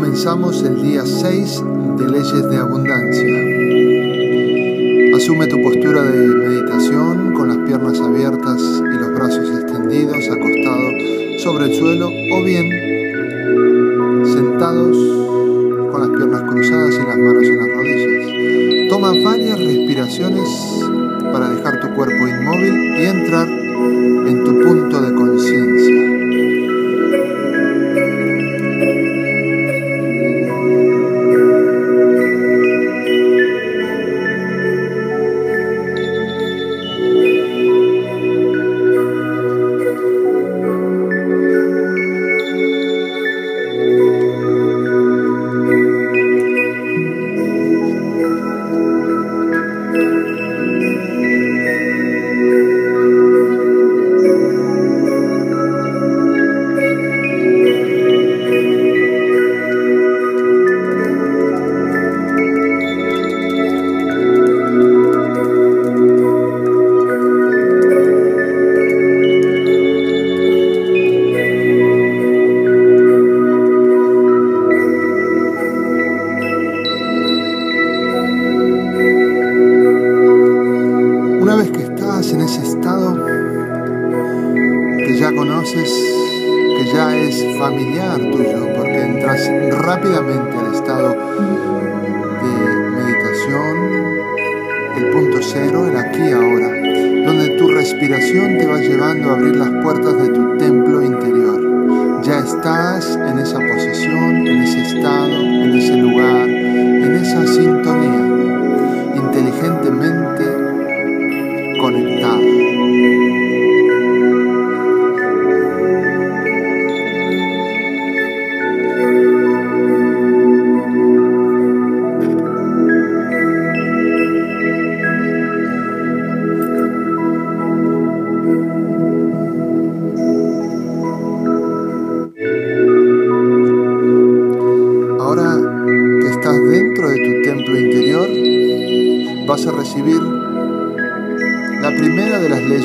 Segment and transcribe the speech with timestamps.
[0.00, 1.62] comenzamos el día 6
[1.98, 3.34] de Leyes de Abundancia.
[5.14, 10.88] Asume tu postura de meditación con las piernas abiertas y los brazos extendidos, acostado
[11.36, 12.66] sobre el suelo o bien
[14.24, 14.96] sentados
[15.92, 18.88] con las piernas cruzadas y las manos en las rodillas.
[18.88, 20.48] Toma varias respiraciones
[21.30, 23.59] para dejar tu cuerpo inmóvil y entrar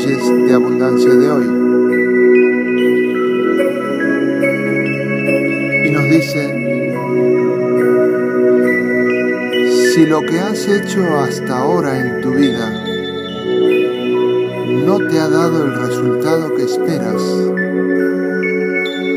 [0.05, 1.45] de abundancia de hoy.
[5.83, 6.53] Y nos dice,
[9.93, 12.71] si lo que has hecho hasta ahora en tu vida
[14.85, 17.23] no te ha dado el resultado que esperas,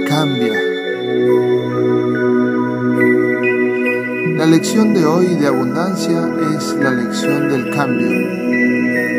[0.08, 0.54] cambia.
[4.38, 8.47] La lección de hoy de abundancia es la lección del cambio.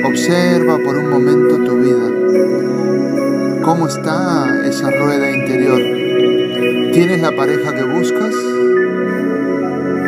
[0.09, 3.62] Observa por un momento tu vida.
[3.62, 5.80] ¿Cómo está esa rueda interior?
[6.92, 8.34] ¿Tienes la pareja que buscas?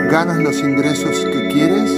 [0.10, 1.92] ¿Ganas los ingresos que quieres?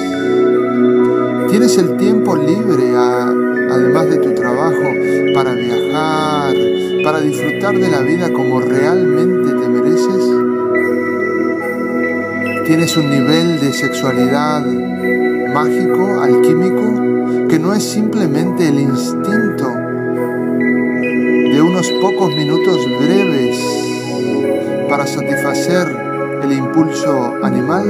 [1.50, 4.84] ¿Tienes el tiempo libre, además de tu trabajo,
[5.34, 6.54] para viajar,
[7.06, 10.26] para disfrutar de la vida como realmente te mereces?
[12.66, 14.62] Tienes un nivel de sexualidad
[15.54, 23.60] mágico, alquímico, que no es simplemente el instinto de unos pocos minutos breves
[24.90, 25.88] para satisfacer
[26.44, 27.84] el impulso animal.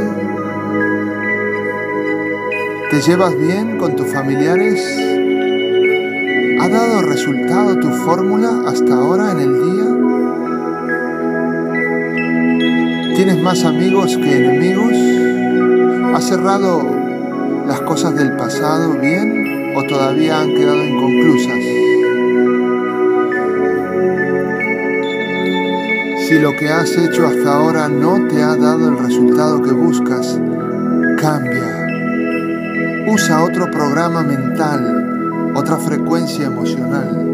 [2.92, 4.86] ¿Te llevas bien con tus familiares?
[6.60, 9.86] ¿Ha dado resultado tu fórmula hasta ahora en el día?
[13.16, 14.94] ¿Tienes más amigos que enemigos?
[16.16, 17.03] ¿Has cerrado
[17.68, 21.60] las cosas del pasado bien o todavía han quedado inconclusas?
[26.28, 30.40] Si lo que has hecho hasta ahora no te ha dado el resultado que buscas,
[31.20, 31.88] cambia.
[33.08, 37.33] Usa otro programa mental, otra frecuencia emocional.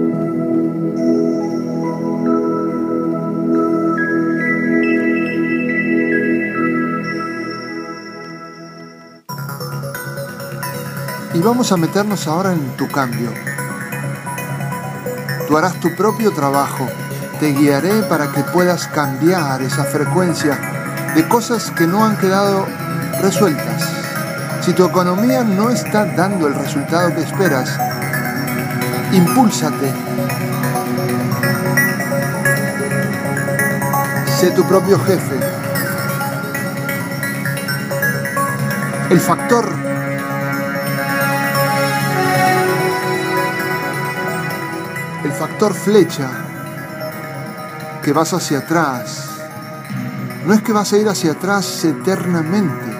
[11.39, 13.31] Y vamos a meternos ahora en tu cambio.
[15.47, 16.85] Tú harás tu propio trabajo.
[17.39, 20.59] Te guiaré para que puedas cambiar esa frecuencia
[21.15, 22.67] de cosas que no han quedado
[23.21, 23.89] resueltas.
[24.59, 27.69] Si tu economía no está dando el resultado que esperas,
[29.13, 29.93] impúlsate.
[34.41, 35.39] Sé tu propio jefe.
[39.09, 39.88] El factor
[45.67, 46.29] flecha,
[48.01, 49.25] que vas hacia atrás,
[50.45, 52.97] no es que vas a ir hacia atrás eternamente.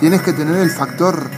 [0.00, 1.30] Tienes que tener el factor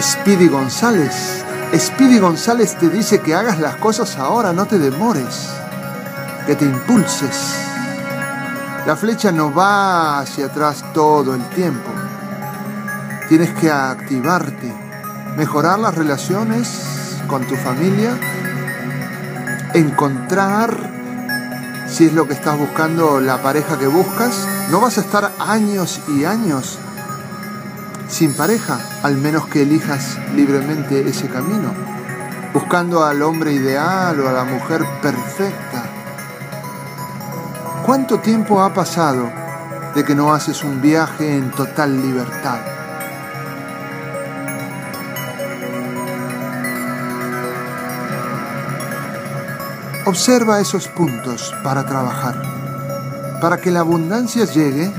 [0.00, 1.44] Speedy González.
[1.76, 5.48] Speedy González te dice que hagas las cosas ahora, no te demores,
[6.46, 7.54] que te impulses.
[8.86, 11.90] La flecha no va hacia atrás todo el tiempo.
[13.28, 14.72] Tienes que activarte,
[15.36, 18.16] mejorar las relaciones con tu familia,
[19.74, 20.76] encontrar,
[21.88, 24.46] si es lo que estás buscando, la pareja que buscas.
[24.70, 26.78] No vas a estar años y años
[28.08, 31.72] sin pareja, al menos que elijas libremente ese camino,
[32.54, 35.84] buscando al hombre ideal o a la mujer perfecta.
[37.84, 39.30] ¿Cuánto tiempo ha pasado
[39.94, 42.77] de que no haces un viaje en total libertad?
[50.08, 52.34] Observa esos puntos para trabajar.
[53.42, 54.90] Para que la abundancia llegue,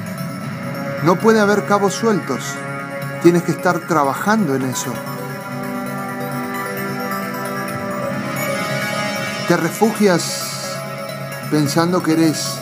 [1.02, 2.44] no puede haber cabos sueltos.
[3.24, 4.94] Tienes que estar trabajando en eso.
[9.48, 10.22] Te refugias
[11.50, 12.60] pensando que eres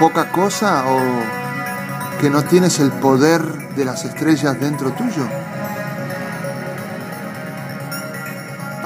[0.00, 5.28] poca cosa o que no tienes el poder de las estrellas dentro tuyo.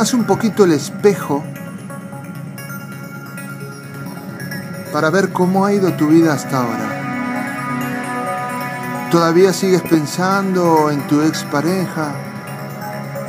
[0.01, 1.45] Haz un poquito el espejo
[4.95, 6.89] para ver cómo ha ido tu vida hasta ahora.
[9.11, 12.15] ¿Todavía sigues pensando en tu expareja,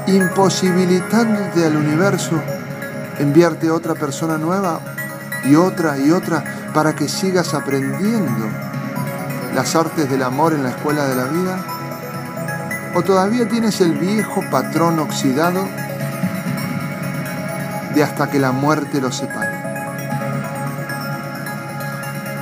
[0.07, 2.41] imposibilitándote al universo
[3.19, 4.79] enviarte otra persona nueva
[5.43, 8.47] y otra y otra para que sigas aprendiendo
[9.53, 11.65] las artes del amor en la escuela de la vida?
[12.95, 15.67] ¿O todavía tienes el viejo patrón oxidado
[17.93, 19.61] de hasta que la muerte los separe.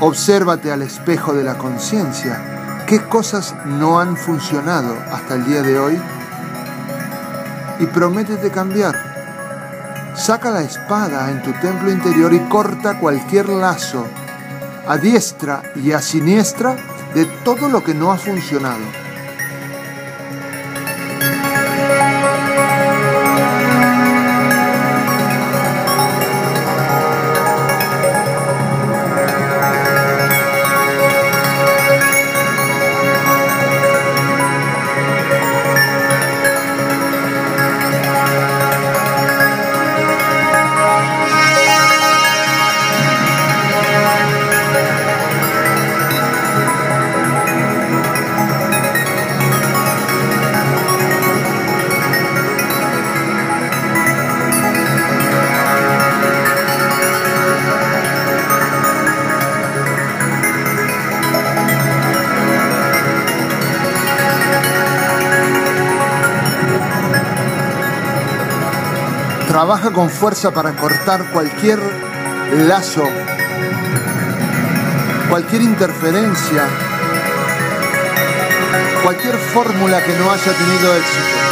[0.02, 2.86] Obsérvate al espejo de la conciencia.
[2.88, 6.02] ¿Qué cosas no han funcionado hasta el día de hoy?
[7.80, 8.96] Y prométete cambiar.
[10.16, 14.06] Saca la espada en tu templo interior y corta cualquier lazo
[14.88, 16.76] a diestra y a siniestra
[17.14, 19.09] de todo lo que no ha funcionado
[69.70, 71.78] Trabaja con fuerza para cortar cualquier
[72.68, 73.04] lazo,
[75.30, 76.64] cualquier interferencia,
[79.04, 81.49] cualquier fórmula que no haya tenido éxito.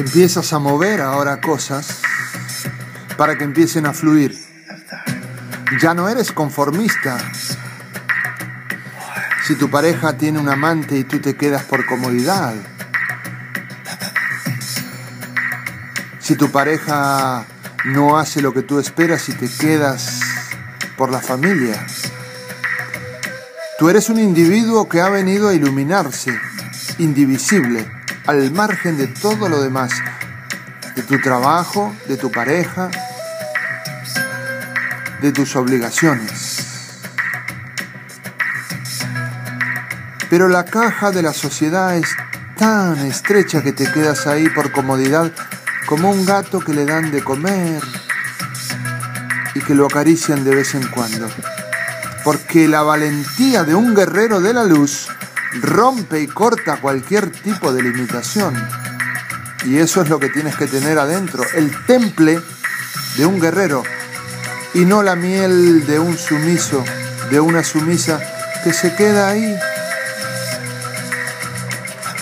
[0.00, 2.00] Empiezas a mover ahora cosas
[3.18, 4.34] para que empiecen a fluir.
[5.80, 7.18] Ya no eres conformista.
[9.46, 12.54] Si tu pareja tiene un amante y tú te quedas por comodidad.
[16.18, 17.44] Si tu pareja
[17.84, 20.20] no hace lo que tú esperas y te quedas
[20.96, 21.86] por la familia.
[23.78, 26.38] Tú eres un individuo que ha venido a iluminarse,
[26.98, 27.99] indivisible
[28.30, 29.90] al margen de todo lo demás,
[30.94, 32.88] de tu trabajo, de tu pareja,
[35.20, 36.64] de tus obligaciones.
[40.30, 42.08] Pero la caja de la sociedad es
[42.56, 45.32] tan estrecha que te quedas ahí por comodidad
[45.86, 47.82] como un gato que le dan de comer
[49.56, 51.28] y que lo acarician de vez en cuando.
[52.22, 55.08] Porque la valentía de un guerrero de la luz
[55.54, 58.54] rompe y corta cualquier tipo de limitación.
[59.64, 62.40] Y eso es lo que tienes que tener adentro, el temple
[63.16, 63.82] de un guerrero
[64.74, 66.84] y no la miel de un sumiso,
[67.30, 68.20] de una sumisa
[68.64, 69.56] que se queda ahí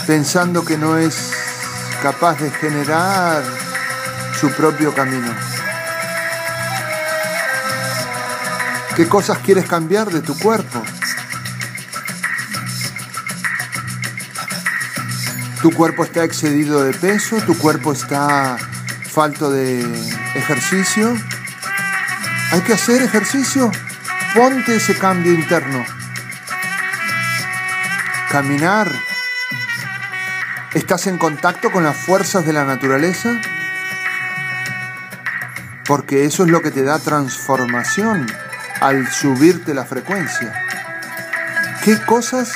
[0.06, 1.32] pensando que no es
[2.02, 3.42] capaz de generar
[4.40, 5.34] su propio camino.
[8.96, 10.82] ¿Qué cosas quieres cambiar de tu cuerpo?
[15.60, 18.56] Tu cuerpo está excedido de peso, tu cuerpo está
[19.10, 19.80] falto de
[20.36, 21.12] ejercicio.
[22.52, 23.70] Hay que hacer ejercicio.
[24.34, 25.84] Ponte ese cambio interno.
[28.30, 28.88] Caminar.
[30.74, 33.40] ¿Estás en contacto con las fuerzas de la naturaleza?
[35.86, 38.26] Porque eso es lo que te da transformación
[38.80, 40.52] al subirte la frecuencia.
[41.82, 42.52] ¿Qué cosas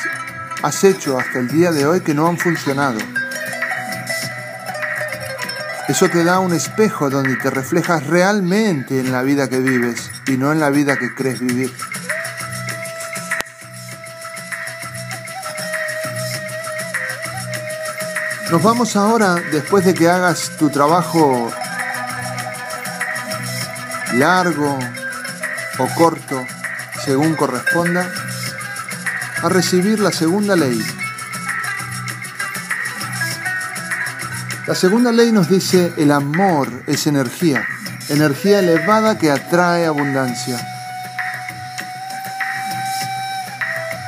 [0.63, 2.99] has hecho hasta el día de hoy que no han funcionado?
[5.89, 10.37] Eso te da un espejo donde te reflejas realmente en la vida que vives y
[10.37, 11.73] no en la vida que crees vivir.
[18.51, 21.51] Nos vamos ahora, después de que hagas tu trabajo
[24.15, 24.79] largo
[25.79, 26.47] o corto,
[27.05, 28.13] según corresponda,
[29.43, 30.81] a recibir la segunda ley.
[34.69, 37.65] La segunda ley nos dice el amor es energía,
[38.09, 40.61] energía elevada que atrae abundancia.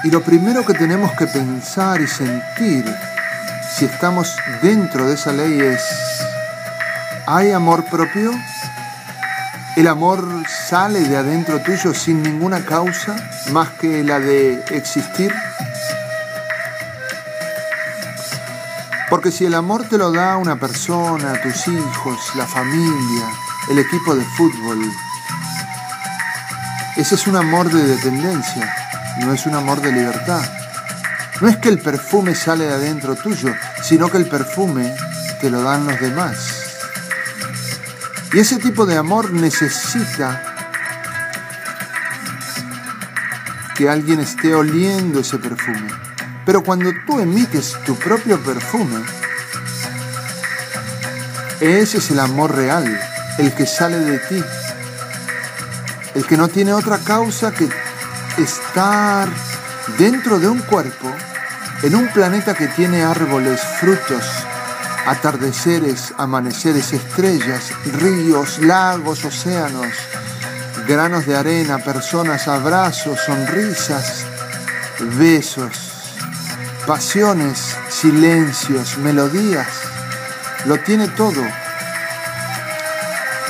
[0.04, 2.84] Y lo primero que tenemos que pensar y sentir
[3.76, 5.82] si estamos dentro de esa ley es,
[7.26, 8.30] ¿hay amor propio?
[9.76, 10.25] ¿El amor
[10.69, 13.16] sale de adentro tuyo sin ninguna causa
[13.50, 15.35] más que la de existir?
[19.11, 23.26] Porque si el amor te lo da una persona, tus hijos, la familia,
[23.69, 24.78] el equipo de fútbol,
[26.97, 28.73] ese es un amor de dependencia,
[29.23, 30.43] no es un amor de libertad.
[31.40, 33.52] No es que el perfume sale de adentro tuyo,
[33.83, 34.95] sino que el perfume
[35.40, 36.53] te lo dan los demás.
[38.33, 40.54] Y ese tipo de amor necesita
[43.75, 45.88] que alguien esté oliendo ese perfume.
[46.47, 49.00] Pero cuando tú emites tu propio perfume,
[51.61, 53.00] ese es el amor real,
[53.38, 54.43] el que sale de ti,
[56.14, 57.69] el que no tiene otra causa que
[58.38, 59.28] estar
[59.99, 61.11] dentro de un cuerpo,
[61.83, 64.25] en un planeta que tiene árboles, frutos,
[65.06, 69.92] atardeceres, amaneceres, estrellas, ríos, lagos, océanos,
[70.87, 74.25] granos de arena, personas, abrazos, sonrisas,
[75.18, 75.76] besos,
[76.87, 79.68] pasiones, silencios, melodías.
[80.66, 81.42] Lo tiene todo.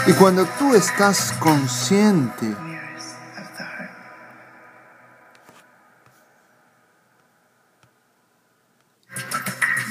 [0.06, 2.54] Y cuando tú estás consciente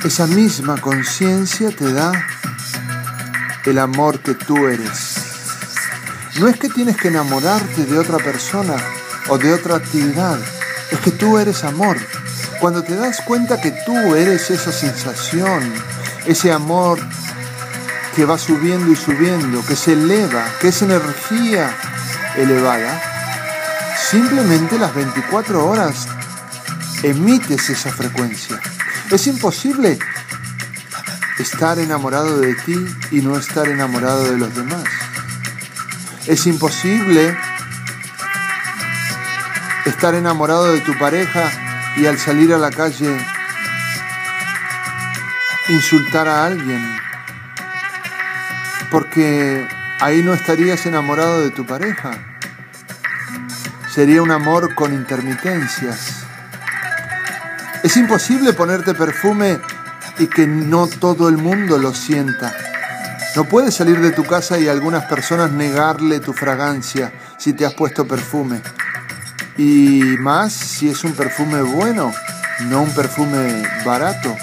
[0.03, 2.11] esa misma conciencia te da
[3.65, 5.15] el amor que tú eres.
[6.39, 8.75] No es que tienes que enamorarte de otra persona
[9.29, 10.37] o de otra actividad,
[10.91, 11.97] es que tú eres amor.
[12.59, 15.73] Cuando te das cuenta que tú eres esa sensación,
[16.25, 16.99] ese amor
[18.15, 21.73] que va subiendo y subiendo, que se eleva, que es energía
[22.35, 23.01] elevada,
[24.09, 26.07] simplemente las 24 horas
[27.03, 28.59] emites esa frecuencia.
[29.11, 29.99] Es imposible
[31.39, 32.75] estar enamorado de ti
[33.11, 34.83] y no estar enamorado de los demás.
[36.27, 37.37] Es imposible
[39.85, 41.51] estar enamorado de tu pareja
[41.97, 43.17] y al salir a la calle
[45.69, 46.97] insultar a alguien.
[48.89, 49.67] Porque
[49.99, 52.11] ahí no estarías enamorado de tu pareja.
[53.93, 56.22] Sería un amor con intermitencias.
[57.83, 59.59] Es imposible ponerte perfume
[60.17, 62.55] y que no todo el mundo lo sienta.
[63.35, 67.65] No puedes salir de tu casa y a algunas personas negarle tu fragancia si te
[67.65, 68.61] has puesto perfume.
[69.57, 72.13] Y más si es un perfume bueno,
[72.69, 74.33] no un perfume barato.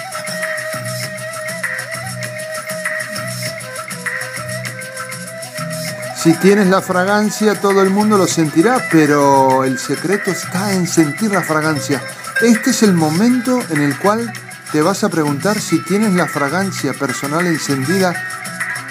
[6.22, 11.30] Si tienes la fragancia, todo el mundo lo sentirá, pero el secreto está en sentir
[11.30, 12.02] la fragancia.
[12.42, 14.32] Este es el momento en el cual
[14.72, 18.14] te vas a preguntar si tienes la fragancia personal encendida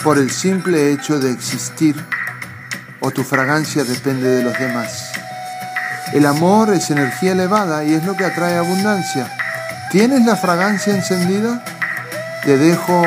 [0.03, 1.96] por el simple hecho de existir
[3.00, 5.12] o tu fragancia depende de los demás.
[6.13, 9.27] El amor es energía elevada y es lo que atrae abundancia.
[9.91, 11.63] ¿Tienes la fragancia encendida?
[12.44, 13.03] Te dejo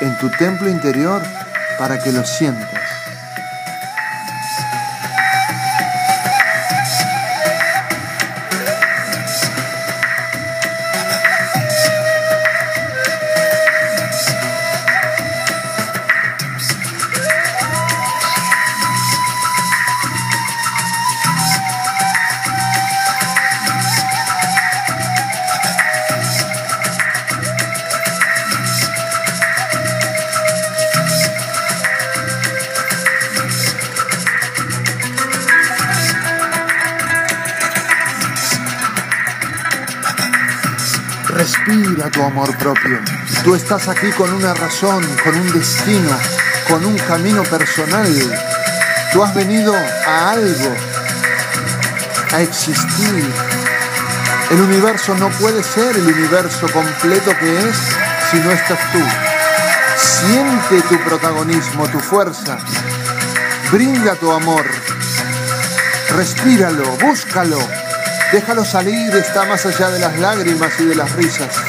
[0.00, 1.20] en tu templo interior
[1.80, 2.77] para que lo sientas.
[42.12, 43.00] Tu amor propio.
[43.44, 46.10] Tú estás aquí con una razón, con un destino,
[46.68, 48.08] con un camino personal.
[49.12, 50.74] Tú has venido a algo,
[52.32, 53.24] a existir.
[54.50, 57.76] El universo no puede ser el universo completo que es
[58.30, 59.00] si no estás tú.
[59.98, 62.58] Siente tu protagonismo, tu fuerza.
[63.70, 64.64] Brinda tu amor.
[66.16, 67.58] Respíralo, búscalo.
[68.32, 71.67] Déjalo salir, está más allá de las lágrimas y de las risas.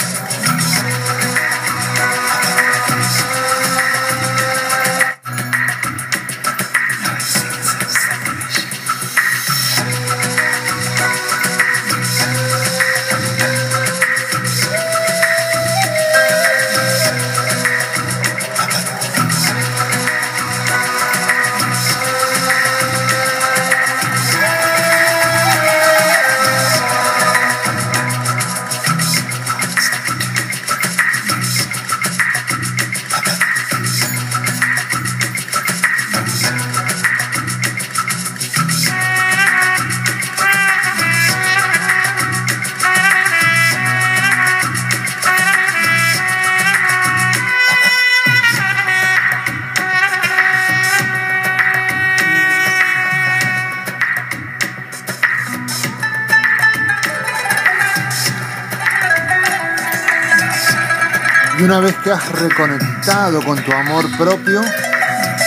[61.69, 64.60] Una vez que has reconectado con tu amor propio,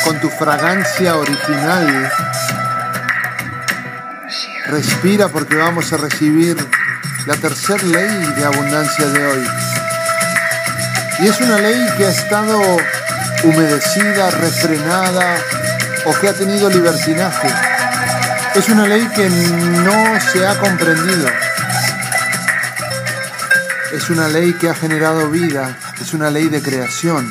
[0.04, 2.12] con tu fragancia original,
[4.68, 6.56] respira porque vamos a recibir
[7.26, 9.44] la tercera ley de abundancia de hoy.
[11.18, 12.60] Y es una ley que ha estado
[13.42, 15.38] humedecida, refrenada
[16.04, 17.48] o que ha tenido libertinaje.
[18.54, 21.26] Es una ley que no se ha comprendido.
[23.92, 27.30] Es una ley que ha generado vida, es una ley de creación.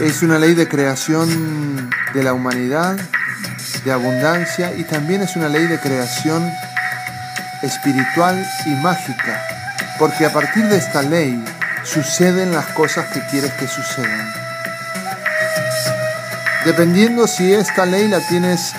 [0.00, 2.96] Es una ley de creación de la humanidad,
[3.84, 6.50] de abundancia y también es una ley de creación
[7.62, 9.42] espiritual y mágica,
[9.98, 11.44] porque a partir de esta ley
[11.84, 14.32] suceden las cosas que quieres que sucedan.
[16.64, 18.72] Dependiendo si esta ley la tienes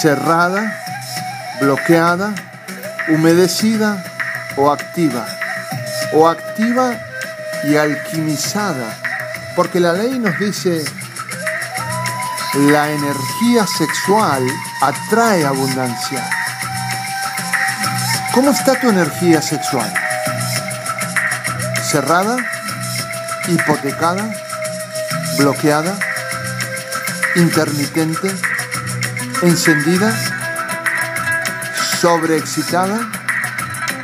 [0.00, 0.72] cerrada,
[1.60, 2.32] bloqueada,
[3.08, 4.04] humedecida
[4.56, 5.26] o activa,
[6.12, 6.98] o activa
[7.64, 8.96] y alquimizada,
[9.56, 10.84] porque la ley nos dice,
[12.54, 14.46] la energía sexual
[14.80, 16.28] atrae abundancia.
[18.34, 19.92] ¿Cómo está tu energía sexual?
[21.90, 22.36] ¿Cerrada?
[23.48, 24.28] ¿Hipotecada?
[25.38, 25.98] ¿Bloqueada?
[27.36, 28.30] ¿Intermitente?
[29.42, 30.12] ¿Encendida?
[32.02, 33.21] sobreexcitada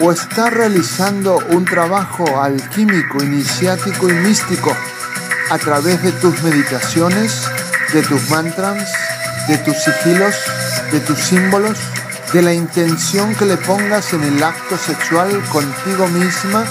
[0.00, 4.74] o está realizando un trabajo alquímico, iniciático y místico
[5.50, 7.48] a través de tus meditaciones,
[7.92, 8.92] de tus mantras,
[9.48, 10.34] de tus sigilos,
[10.92, 11.78] de tus símbolos,
[12.32, 16.64] de la intención que le pongas en el acto sexual contigo misma,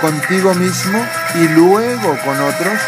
[0.00, 2.80] contigo mismo y luego con otros.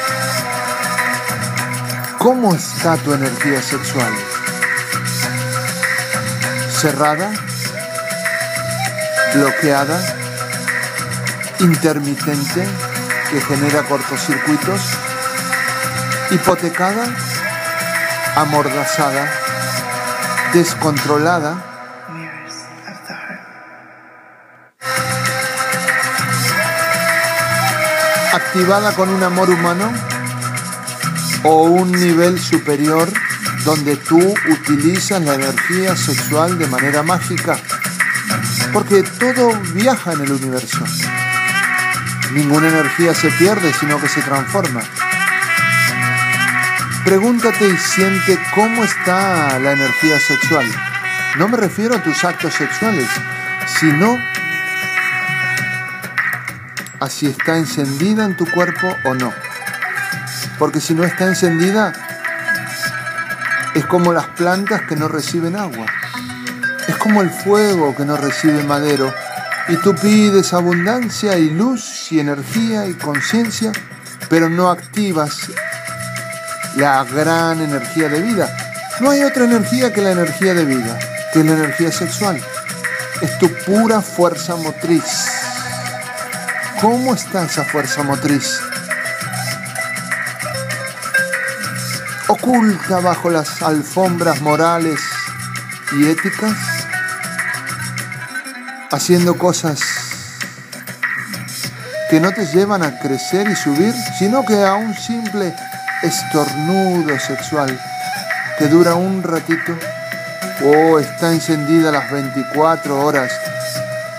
[2.18, 4.12] ¿Cómo está tu energía sexual?
[6.70, 7.49] ¿Cerrada?
[9.34, 10.00] Bloqueada,
[11.60, 12.66] intermitente,
[13.30, 14.80] que genera cortocircuitos,
[16.30, 17.04] hipotecada,
[18.36, 19.30] amordazada,
[20.52, 21.70] descontrolada,
[28.32, 29.92] activada con un amor humano
[31.44, 33.08] o un nivel superior
[33.64, 37.58] donde tú utilizas la energía sexual de manera mágica
[38.72, 40.84] porque todo viaja en el universo.
[42.32, 44.82] Ninguna energía se pierde, sino que se transforma.
[47.04, 50.66] Pregúntate y siente cómo está la energía sexual.
[51.38, 53.08] No me refiero a tus actos sexuales,
[53.80, 54.16] sino
[57.00, 59.32] a si está encendida en tu cuerpo o no.
[60.58, 61.92] Porque si no está encendida,
[63.74, 65.86] es como las plantas que no reciben agua.
[67.00, 69.10] Es como el fuego que no recibe madero.
[69.68, 73.72] Y tú pides abundancia y luz y energía y conciencia,
[74.28, 75.48] pero no activas
[76.76, 78.54] la gran energía de vida.
[79.00, 80.98] No hay otra energía que la energía de vida,
[81.32, 82.38] que la energía sexual.
[83.22, 85.26] Es tu pura fuerza motriz.
[86.82, 88.60] ¿Cómo está esa fuerza motriz?
[92.28, 95.00] Oculta bajo las alfombras morales
[95.92, 96.56] y éticas,
[98.90, 99.80] haciendo cosas
[102.10, 105.54] que no te llevan a crecer y subir, sino que a un simple
[106.02, 107.78] estornudo sexual
[108.58, 109.76] que dura un ratito
[110.64, 113.32] o está encendida las 24 horas,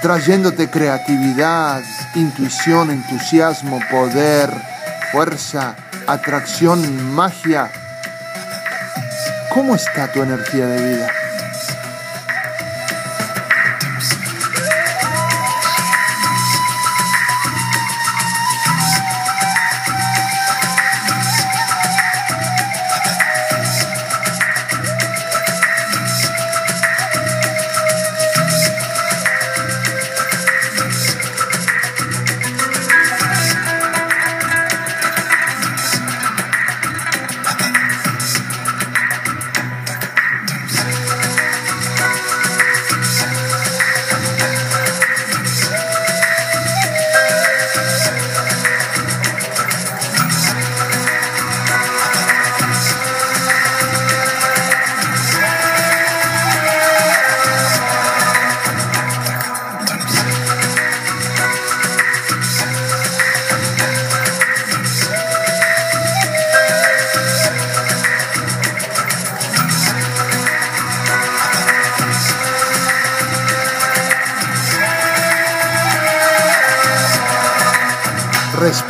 [0.02, 1.82] trayéndote creatividad,
[2.16, 4.50] intuición, entusiasmo, poder,
[5.12, 5.76] fuerza,
[6.08, 7.70] atracción, magia.
[9.54, 11.21] ¿Cómo está tu energía de vida?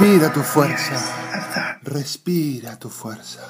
[0.02, 1.00] Respira tu fuerza.
[1.84, 3.42] Respira tu fuerza.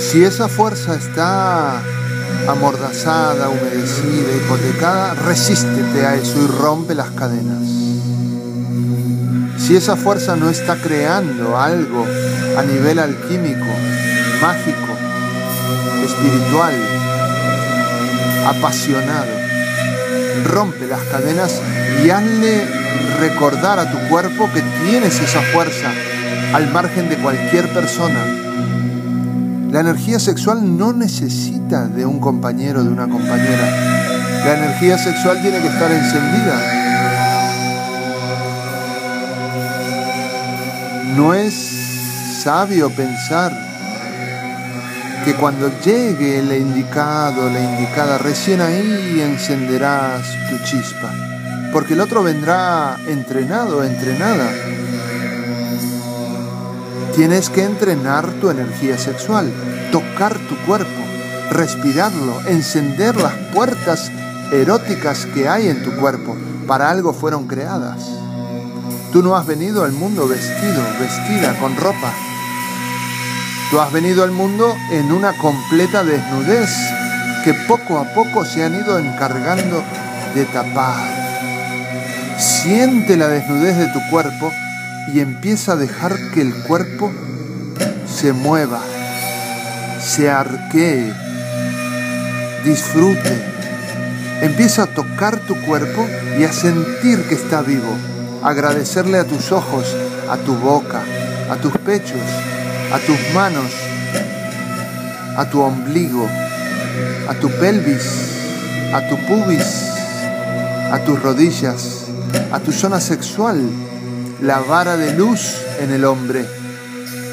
[0.00, 1.82] Si esa fuerza está
[2.48, 7.62] amordazada, humedecida, hipotecada, resístete a eso y rompe las cadenas.
[9.58, 12.06] Si esa fuerza no está creando algo
[12.56, 13.66] a nivel alquímico,
[14.40, 14.92] mágico,
[16.04, 16.74] espiritual,
[18.46, 19.32] apasionado,
[20.44, 21.60] rompe las cadenas
[22.04, 22.64] y hazle
[23.18, 25.90] recordar a tu cuerpo que tienes esa fuerza
[26.52, 28.24] al margen de cualquier persona
[29.70, 33.70] la energía sexual no necesita de un compañero, de una compañera.
[34.44, 36.60] La energía sexual tiene que estar encendida.
[41.16, 41.54] No es
[42.42, 43.52] sabio pensar
[45.24, 51.12] que cuando llegue el indicado, la indicada, recién ahí encenderás tu chispa.
[51.72, 54.48] Porque el otro vendrá entrenado, entrenada
[57.16, 59.50] Tienes que entrenar tu energía sexual,
[59.90, 61.00] tocar tu cuerpo,
[61.50, 64.12] respirarlo, encender las puertas
[64.52, 66.36] eróticas que hay en tu cuerpo.
[66.66, 68.04] Para algo fueron creadas.
[69.14, 72.12] Tú no has venido al mundo vestido, vestida, con ropa.
[73.70, 76.68] Tú has venido al mundo en una completa desnudez
[77.44, 79.82] que poco a poco se han ido encargando
[80.34, 81.08] de tapar.
[82.38, 84.52] Siente la desnudez de tu cuerpo
[85.12, 87.12] y empieza a dejar que el cuerpo
[88.06, 88.80] se mueva,
[90.00, 91.12] se arquee,
[92.64, 93.54] disfrute.
[94.42, 96.06] Empieza a tocar tu cuerpo
[96.38, 97.96] y a sentir que está vivo.
[98.42, 99.86] Agradecerle a tus ojos,
[100.30, 101.02] a tu boca,
[101.50, 102.20] a tus pechos,
[102.92, 103.72] a tus manos,
[105.36, 106.28] a tu ombligo,
[107.28, 108.04] a tu pelvis,
[108.92, 109.90] a tu pubis,
[110.92, 112.04] a tus rodillas,
[112.52, 113.85] a tu zona sexual
[114.40, 116.44] la vara de luz en el hombre.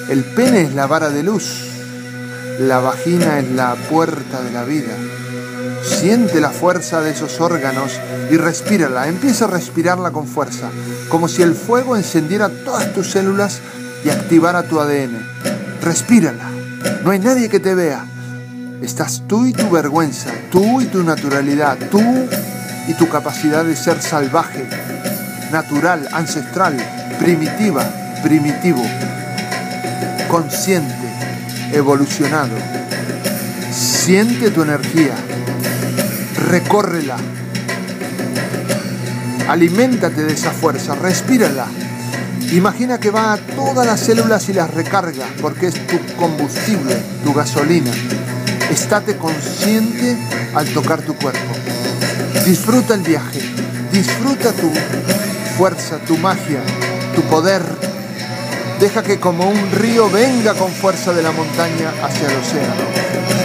[0.09, 1.69] El pene es la vara de luz.
[2.59, 4.93] La vagina es la puerta de la vida.
[5.83, 7.99] Siente la fuerza de esos órganos
[8.31, 9.07] y respírala.
[9.07, 10.69] Empieza a respirarla con fuerza,
[11.09, 13.59] como si el fuego encendiera todas tus células
[14.05, 15.17] y activara tu ADN.
[15.81, 16.49] Respírala.
[17.03, 18.05] No hay nadie que te vea.
[18.81, 22.01] Estás tú y tu vergüenza, tú y tu naturalidad, tú
[22.87, 24.67] y tu capacidad de ser salvaje,
[25.53, 26.75] natural, ancestral,
[27.19, 27.85] primitiva,
[28.23, 28.83] primitivo,
[30.27, 31.07] consciente,
[31.71, 32.55] evolucionado.
[33.71, 35.13] Siente tu energía,
[36.49, 37.17] recórrela,
[39.47, 41.67] aliméntate de esa fuerza, respírala.
[42.51, 47.31] Imagina que va a todas las células y las recarga porque es tu combustible, tu
[47.31, 47.91] gasolina.
[48.71, 50.17] Estate consciente
[50.55, 51.53] al tocar tu cuerpo.
[52.43, 53.39] Disfruta el viaje,
[53.91, 54.71] disfruta tu
[55.57, 56.61] fuerza, tu magia,
[57.15, 57.61] tu poder.
[58.79, 63.42] Deja que como un río venga con fuerza de la montaña hacia el océano.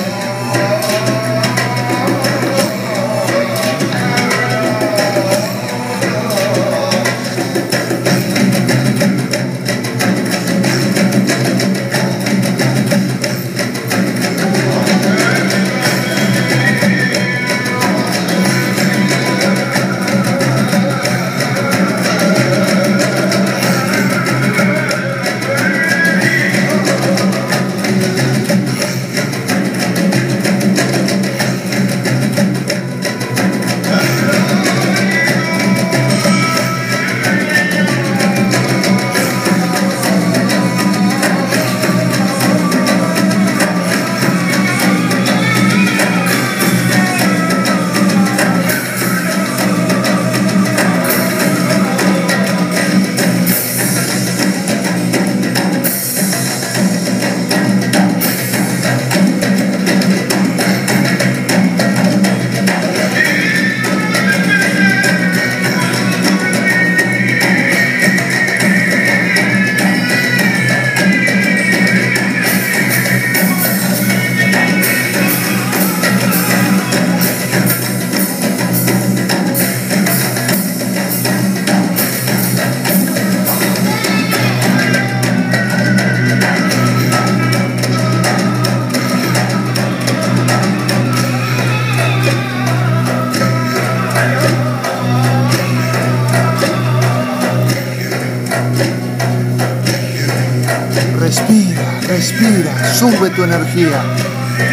[102.94, 104.02] Sube tu energía.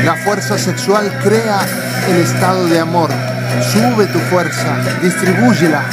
[0.03, 1.65] La fuerza sexual crea
[2.10, 3.10] el estado de amor.
[3.71, 5.84] Sube tu fuerza, distribúyela.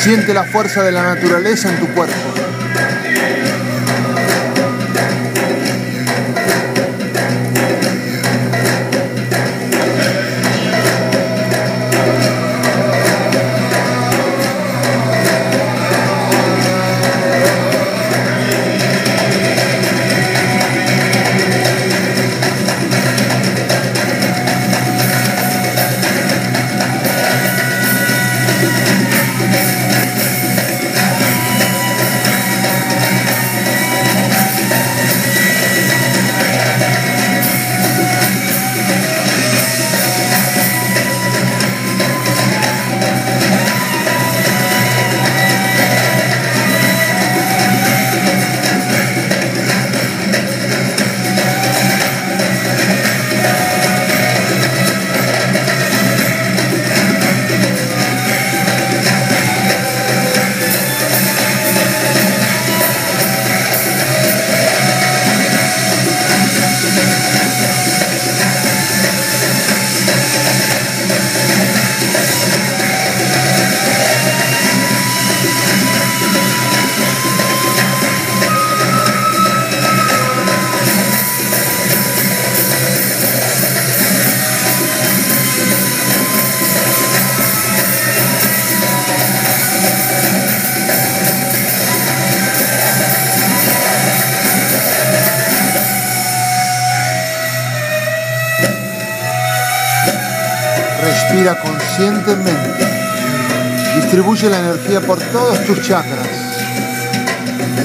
[0.00, 2.35] Siente la fuerza de la naturaleza en tu cuerpo.
[104.94, 106.28] Por todos tus chakras.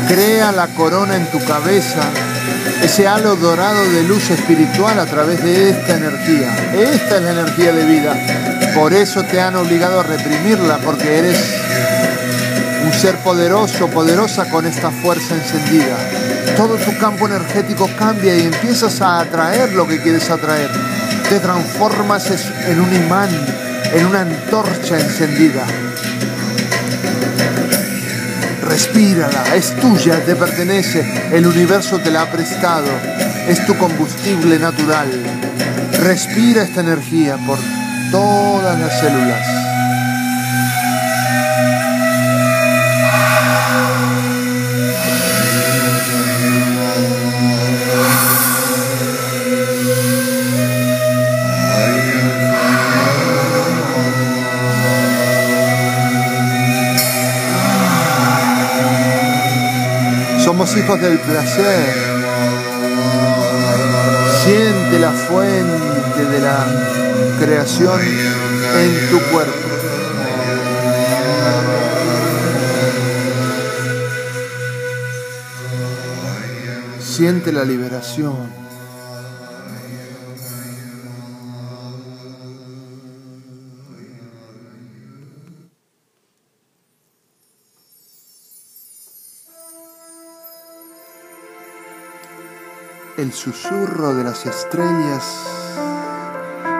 [0.07, 2.01] Crea la corona en tu cabeza,
[2.83, 6.53] ese halo dorado de luz espiritual a través de esta energía.
[6.73, 8.13] Esta es la energía de vida.
[8.75, 11.39] Por eso te han obligado a reprimirla, porque eres
[12.85, 15.97] un ser poderoso, poderosa con esta fuerza encendida.
[16.55, 20.69] Todo tu campo energético cambia y empiezas a atraer lo que quieres atraer.
[21.29, 22.29] Te transformas
[22.67, 23.29] en un imán
[23.93, 25.65] en una antorcha encendida.
[28.71, 31.03] Respírala, es tuya, te pertenece,
[31.33, 32.87] el universo te la ha prestado,
[33.45, 35.09] es tu combustible natural.
[36.01, 37.59] Respira esta energía por
[38.11, 39.60] todas las células.
[60.77, 61.93] Hijos del placer.
[64.43, 66.65] Siente la fuente de la
[67.39, 69.51] creación en tu cuerpo.
[77.01, 78.70] Siente la liberación.
[93.21, 95.23] El susurro de las estrellas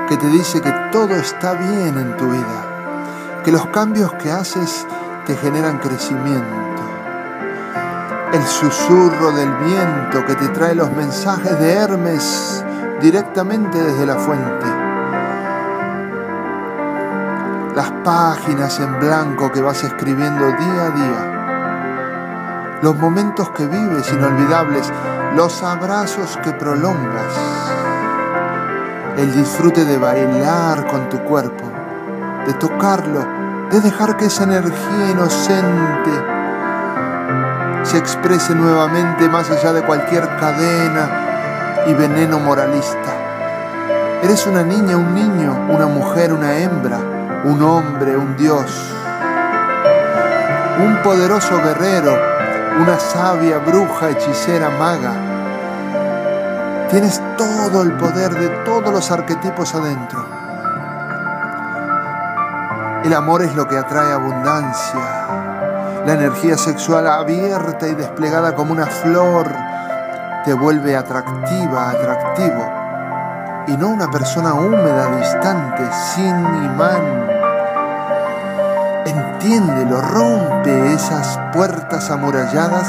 [0.10, 4.88] que te dice que todo está bien en tu vida, que los cambios que haces
[5.27, 6.82] te generan crecimiento.
[8.34, 12.65] El susurro del viento que te trae los mensajes de Hermes
[12.99, 14.65] directamente desde la fuente.
[17.75, 21.31] Las páginas en blanco que vas escribiendo día a día.
[22.82, 24.91] Los momentos que vives inolvidables
[25.36, 27.34] los abrazos que prolongas,
[29.17, 31.63] el disfrute de bailar con tu cuerpo,
[32.46, 33.26] de tocarlo,
[33.70, 36.12] de dejar que esa energía inocente
[37.84, 43.13] se exprese nuevamente más allá de cualquier cadena y veneno moralista.
[44.24, 46.98] Eres una niña, un niño, una mujer, una hembra,
[47.46, 48.65] un hombre, un dios,
[50.80, 52.31] un poderoso guerrero,
[52.80, 55.14] una sabia bruja, hechicera, maga.
[56.90, 60.26] Tienes todo el poder de todos los arquetipos adentro.
[63.04, 65.02] El amor es lo que atrae abundancia.
[66.06, 69.48] La energía sexual abierta y desplegada como una flor
[70.46, 72.66] te vuelve atractiva, atractivo.
[73.68, 75.84] Y no una persona húmeda, distante,
[76.16, 77.31] sin imán
[79.41, 82.88] Entiéndelo, rompe esas puertas amuralladas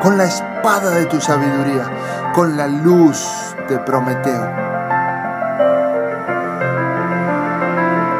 [0.00, 1.84] con la espada de tu sabiduría,
[2.32, 4.48] con la luz de Prometeo.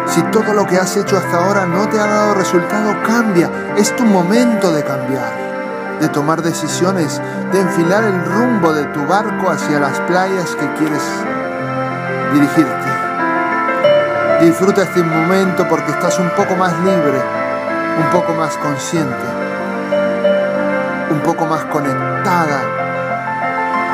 [0.07, 3.51] Si todo lo que has hecho hasta ahora no te ha dado resultado, cambia.
[3.79, 5.33] Es tu momento de cambiar,
[5.99, 11.03] de tomar decisiones, de enfilar el rumbo de tu barco hacia las playas que quieres
[12.35, 12.97] dirigirte.
[14.43, 17.36] Disfruta este momento porque estás un poco más libre
[17.99, 19.27] un poco más consciente,
[21.11, 22.61] un poco más conectada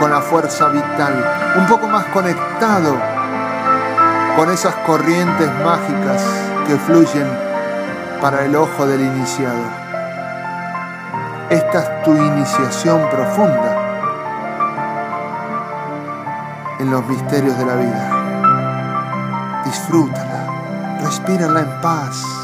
[0.01, 2.97] con la fuerza vital, un poco más conectado
[4.37, 6.23] con esas corrientes mágicas
[6.67, 7.29] que fluyen
[8.21, 9.63] para el ojo del iniciado.
[11.51, 13.77] Esta es tu iniciación profunda
[16.81, 19.63] en los misterios de la vida.
[19.65, 20.47] Disfrútala,
[21.03, 22.42] respírala en paz.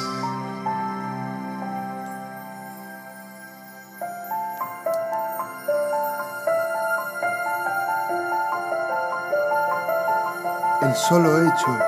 [10.98, 11.78] Solo hecho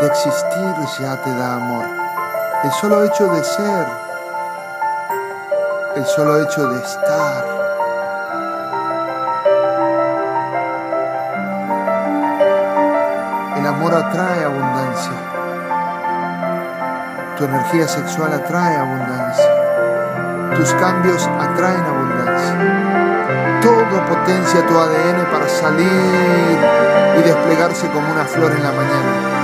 [0.00, 1.84] de existir ya te da amor.
[2.64, 3.86] El solo hecho de ser.
[5.94, 7.44] El solo hecho de estar.
[13.56, 15.12] El amor atrae abundancia.
[17.36, 20.56] Tu energía sexual atrae abundancia.
[20.56, 23.15] Tus cambios atraen abundancia.
[23.62, 26.58] Todo potencia tu ADN para salir
[27.18, 29.35] y desplegarse como una flor en la mañana.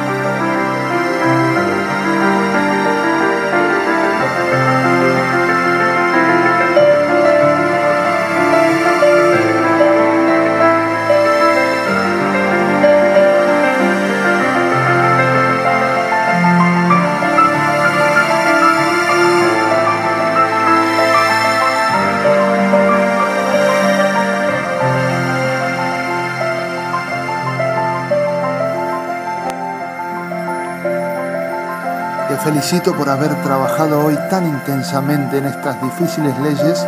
[32.62, 36.86] Felicito por haber trabajado hoy tan intensamente en estas difíciles leyes,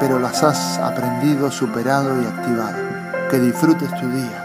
[0.00, 2.78] pero las has aprendido, superado y activado.
[3.30, 4.41] Que disfrutes tu día.